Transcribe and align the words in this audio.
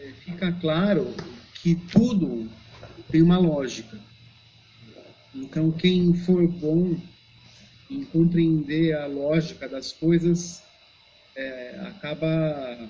é, 0.00 0.12
fica 0.24 0.50
claro 0.52 1.14
que 1.62 1.74
tudo 1.74 2.48
tem 3.10 3.20
uma 3.20 3.38
lógica. 3.38 3.98
Então, 5.34 5.70
quem 5.70 6.14
for 6.14 6.48
bom 6.48 6.96
em 7.88 8.04
compreender 8.04 8.96
a 8.96 9.06
lógica 9.06 9.68
das 9.68 9.92
coisas 9.92 10.62
é, 11.36 11.80
acaba, 11.86 12.88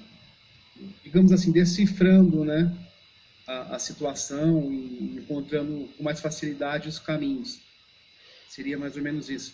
digamos 1.02 1.32
assim, 1.32 1.50
decifrando 1.50 2.44
né, 2.44 2.72
a, 3.46 3.76
a 3.76 3.78
situação 3.78 4.72
e 4.72 5.16
encontrando 5.16 5.88
com 5.96 6.02
mais 6.02 6.20
facilidade 6.20 6.88
os 6.88 6.98
caminhos. 6.98 7.58
Seria 8.48 8.78
mais 8.78 8.96
ou 8.96 9.02
menos 9.02 9.28
isso. 9.28 9.52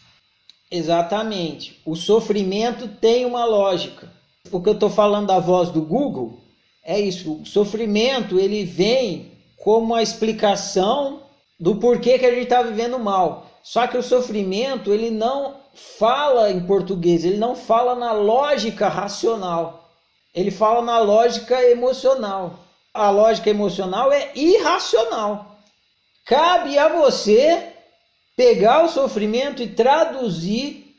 Exatamente. 0.70 1.80
O 1.84 1.96
sofrimento 1.96 2.88
tem 2.88 3.24
uma 3.24 3.44
lógica. 3.44 4.12
O 4.50 4.60
que 4.60 4.68
eu 4.68 4.74
estou 4.74 4.90
falando 4.90 5.28
da 5.28 5.38
voz 5.38 5.70
do 5.70 5.82
Google 5.82 6.45
é 6.86 7.00
isso. 7.00 7.40
O 7.42 7.44
sofrimento 7.44 8.38
ele 8.38 8.64
vem 8.64 9.32
como 9.56 9.92
a 9.92 10.02
explicação 10.02 11.24
do 11.58 11.76
porquê 11.76 12.16
que 12.16 12.24
a 12.24 12.30
gente 12.30 12.44
está 12.44 12.62
vivendo 12.62 12.96
mal. 12.96 13.50
Só 13.60 13.88
que 13.88 13.98
o 13.98 14.02
sofrimento 14.02 14.92
ele 14.92 15.10
não 15.10 15.56
fala 15.74 16.48
em 16.48 16.64
português, 16.64 17.24
ele 17.24 17.38
não 17.38 17.56
fala 17.56 17.96
na 17.96 18.12
lógica 18.12 18.86
racional. 18.88 19.90
Ele 20.32 20.52
fala 20.52 20.80
na 20.80 21.00
lógica 21.00 21.60
emocional. 21.64 22.60
A 22.94 23.10
lógica 23.10 23.50
emocional 23.50 24.12
é 24.12 24.30
irracional. 24.36 25.58
Cabe 26.24 26.78
a 26.78 26.88
você 26.88 27.72
pegar 28.36 28.84
o 28.84 28.88
sofrimento 28.88 29.60
e 29.60 29.68
traduzir 29.68 30.94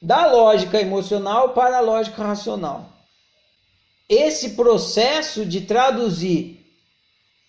da 0.00 0.26
lógica 0.26 0.80
emocional 0.80 1.50
para 1.50 1.78
a 1.78 1.80
lógica 1.80 2.24
racional. 2.24 2.91
Esse 4.14 4.50
processo 4.50 5.46
de 5.46 5.62
traduzir 5.62 6.62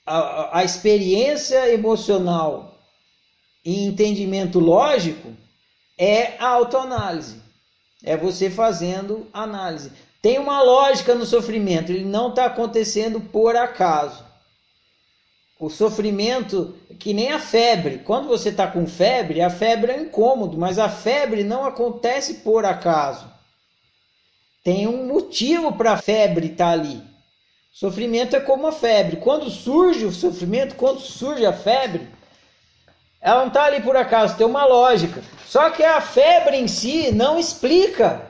a, 0.06 0.60
a 0.60 0.64
experiência 0.64 1.70
emocional 1.74 2.80
em 3.66 3.86
entendimento 3.86 4.60
lógico 4.60 5.34
é 5.98 6.38
a 6.40 6.48
autoanálise. 6.48 7.42
É 8.02 8.16
você 8.16 8.50
fazendo 8.50 9.28
análise. 9.34 9.92
Tem 10.22 10.40
uma 10.40 10.62
lógica 10.62 11.14
no 11.14 11.26
sofrimento, 11.26 11.92
ele 11.92 12.06
não 12.06 12.30
está 12.30 12.46
acontecendo 12.46 13.20
por 13.20 13.58
acaso. 13.58 14.24
O 15.60 15.70
sofrimento, 15.70 16.78
que 16.98 17.14
nem 17.14 17.34
a 17.34 17.40
febre. 17.40 17.98
Quando 18.06 18.30
você 18.30 18.48
está 18.48 18.68
com 18.68 18.88
febre, 18.88 19.42
a 19.42 19.50
febre 19.50 19.92
é 19.92 20.00
incômodo, 20.00 20.58
mas 20.58 20.80
a 20.80 20.88
febre 20.88 21.44
não 21.44 21.66
acontece 21.66 22.36
por 22.36 22.64
acaso. 22.64 23.33
Tem 24.64 24.88
um 24.88 25.06
motivo 25.06 25.74
para 25.74 25.94
a 25.94 25.98
febre 25.98 26.48
estar 26.48 26.66
tá 26.66 26.72
ali. 26.72 27.02
Sofrimento 27.72 28.36
é 28.36 28.40
como 28.40 28.68
a 28.68 28.72
febre. 28.72 29.18
Quando 29.18 29.50
surge 29.50 30.06
o 30.06 30.12
sofrimento, 30.12 30.76
quando 30.76 31.00
surge 31.00 31.46
a 31.46 31.52
febre, 31.52 32.08
ela 33.20 33.42
não 33.42 33.48
está 33.48 33.66
ali 33.66 33.82
por 33.82 33.96
acaso, 33.96 34.38
tem 34.38 34.46
uma 34.46 34.66
lógica. 34.66 35.22
Só 35.46 35.70
que 35.70 35.84
a 35.84 36.00
febre 36.00 36.58
em 36.58 36.68
si 36.68 37.12
não 37.12 37.40
explica 37.40 38.22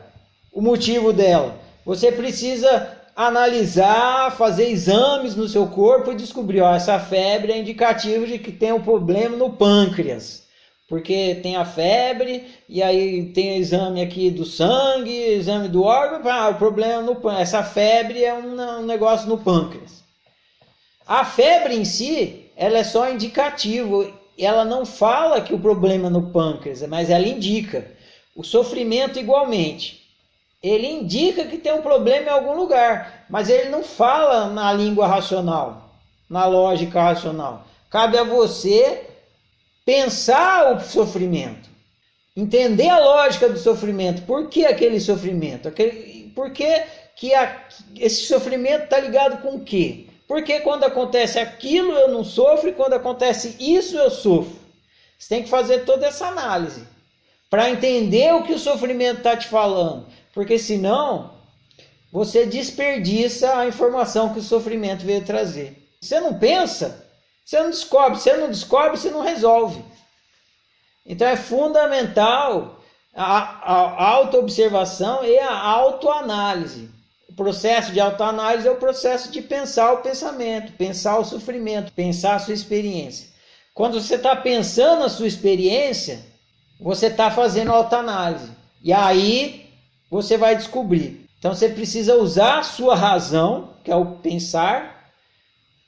o 0.51 0.61
motivo 0.61 1.11
dela. 1.11 1.55
Você 1.85 2.11
precisa 2.11 2.97
analisar, 3.15 4.35
fazer 4.35 4.69
exames 4.69 5.35
no 5.35 5.47
seu 5.47 5.67
corpo 5.67 6.11
e 6.11 6.15
descobrir, 6.15 6.61
ó, 6.61 6.73
essa 6.73 6.99
febre 6.99 7.51
é 7.51 7.57
indicativo 7.57 8.25
de 8.25 8.39
que 8.39 8.51
tem 8.51 8.71
um 8.71 8.81
problema 8.81 9.35
no 9.35 9.51
pâncreas. 9.51 10.42
Porque 10.93 11.39
tem 11.41 11.55
a 11.55 11.65
febre, 11.65 12.53
e 12.69 12.83
aí 12.83 13.25
tem 13.33 13.57
exame 13.57 13.99
aqui 13.99 14.29
do 14.29 14.45
sangue, 14.45 15.11
exame 15.11 15.67
do 15.67 15.81
órgão, 15.81 16.21
ah, 16.31 16.49
o 16.49 16.53
problema 16.59 17.01
no 17.01 17.15
pâncreas. 17.15 17.47
Essa 17.49 17.63
febre 17.63 18.23
é 18.23 18.31
um, 18.31 18.61
um 18.61 18.85
negócio 18.85 19.27
no 19.27 19.39
pâncreas. 19.39 20.03
A 21.07 21.25
febre 21.25 21.73
em 21.73 21.83
si, 21.83 22.45
ela 22.55 22.77
é 22.77 22.83
só 22.83 23.09
indicativo, 23.09 24.07
ela 24.37 24.63
não 24.63 24.85
fala 24.85 25.41
que 25.41 25.51
o 25.51 25.57
problema 25.57 26.09
é 26.09 26.11
no 26.11 26.29
pâncreas, 26.29 26.83
mas 26.83 27.09
ela 27.09 27.27
indica. 27.27 27.87
O 28.35 28.43
sofrimento 28.43 29.17
igualmente 29.17 29.99
ele 30.61 30.87
indica 30.87 31.45
que 31.45 31.57
tem 31.57 31.73
um 31.73 31.81
problema 31.81 32.27
em 32.27 32.33
algum 32.33 32.53
lugar, 32.53 33.25
mas 33.31 33.49
ele 33.49 33.69
não 33.69 33.83
fala 33.83 34.45
na 34.45 34.71
língua 34.71 35.07
racional, 35.07 35.89
na 36.29 36.45
lógica 36.45 37.01
racional. 37.01 37.65
Cabe 37.89 38.15
a 38.15 38.23
você 38.23 39.09
pensar 39.85 40.75
o 40.75 40.79
sofrimento, 40.79 41.69
entender 42.35 42.89
a 42.89 42.99
lógica 42.99 43.49
do 43.49 43.59
sofrimento. 43.59 44.21
Por 44.23 44.49
que 44.49 44.65
aquele 44.65 44.99
sofrimento? 44.99 45.67
Aquele, 45.67 46.31
por 46.35 46.51
que, 46.51 46.83
que 47.15 47.33
a, 47.33 47.67
esse 47.95 48.25
sofrimento 48.25 48.85
está 48.85 48.99
ligado 48.99 49.41
com 49.41 49.55
o 49.55 49.63
quê? 49.63 50.07
Porque 50.27 50.61
quando 50.61 50.83
acontece 50.83 51.37
aquilo 51.37 51.93
eu 51.93 52.07
não 52.07 52.23
sofro 52.23 52.69
e 52.69 52.73
quando 52.73 52.93
acontece 52.93 53.55
isso 53.59 53.97
eu 53.97 54.09
sofro. 54.09 54.57
Você 55.17 55.29
tem 55.29 55.43
que 55.43 55.49
fazer 55.49 55.85
toda 55.85 56.07
essa 56.07 56.27
análise 56.27 56.87
para 57.49 57.69
entender 57.69 58.33
o 58.33 58.43
que 58.43 58.53
o 58.53 58.59
sofrimento 58.59 59.19
está 59.19 59.37
te 59.37 59.47
falando. 59.47 60.07
Porque 60.33 60.57
senão 60.57 61.33
você 62.11 62.45
desperdiça 62.45 63.57
a 63.57 63.67
informação 63.67 64.33
que 64.33 64.39
o 64.39 64.43
sofrimento 64.43 65.05
veio 65.05 65.23
trazer. 65.23 65.77
Você 66.01 66.19
não 66.19 66.37
pensa, 66.37 67.07
você 67.45 67.59
não 67.61 67.69
descobre. 67.69 68.19
Você 68.19 68.37
não 68.37 68.49
descobre, 68.49 68.97
você 68.97 69.09
não 69.09 69.21
resolve. 69.21 69.83
Então 71.05 71.27
é 71.27 71.35
fundamental 71.35 72.79
a, 73.13 73.39
a, 73.71 74.09
autoobservação 74.09 75.23
e 75.23 75.37
a 75.37 75.53
autoanálise. 75.53 76.89
O 77.27 77.33
processo 77.35 77.91
de 77.91 77.99
autoanálise 77.99 78.67
é 78.67 78.71
o 78.71 78.77
processo 78.77 79.31
de 79.31 79.41
pensar 79.41 79.93
o 79.93 80.01
pensamento, 80.01 80.73
pensar 80.73 81.17
o 81.17 81.25
sofrimento, 81.25 81.91
pensar 81.93 82.35
a 82.35 82.39
sua 82.39 82.53
experiência. 82.53 83.27
Quando 83.73 83.99
você 83.99 84.15
está 84.15 84.35
pensando 84.35 85.03
a 85.03 85.09
sua 85.09 85.27
experiência, 85.27 86.23
você 86.79 87.07
está 87.07 87.31
fazendo 87.31 87.71
autoanálise. 87.71 88.51
E 88.81 88.93
aí 88.93 89.69
você 90.09 90.37
vai 90.37 90.55
descobrir. 90.55 91.27
Então 91.39 91.53
você 91.53 91.69
precisa 91.69 92.15
usar 92.15 92.59
a 92.59 92.63
sua 92.63 92.95
razão, 92.95 93.73
que 93.83 93.91
é 93.91 93.95
o 93.95 94.17
pensar, 94.17 95.11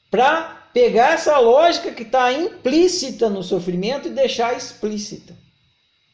para 0.10 0.65
pegar 0.76 1.14
essa 1.14 1.40
lógica 1.40 1.94
que 1.94 2.04
está 2.04 2.34
implícita 2.34 3.30
no 3.30 3.42
sofrimento 3.42 4.10
e 4.10 4.12
deixar 4.12 4.58
explícita. 4.58 5.34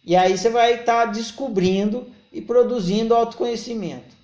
E 0.05 0.15
aí 0.15 0.37
você 0.37 0.51
vai 0.51 0.81
estar 0.81 1.07
tá 1.07 1.11
descobrindo 1.11 2.05
e 2.31 2.43
produzindo 2.43 3.15
autoconhecimento. 3.15 4.15